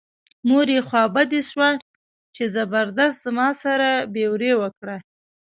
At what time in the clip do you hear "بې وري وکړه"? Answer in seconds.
4.13-4.97